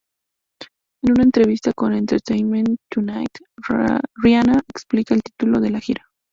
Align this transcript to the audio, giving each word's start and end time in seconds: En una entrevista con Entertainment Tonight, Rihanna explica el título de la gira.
En 1.03 1.11
una 1.11 1.21
entrevista 1.21 1.73
con 1.75 1.93
Entertainment 1.93 2.79
Tonight, 2.89 3.37
Rihanna 4.23 4.59
explica 4.67 5.13
el 5.13 5.21
título 5.21 5.61
de 5.61 5.69
la 5.69 5.79
gira. 5.79 6.07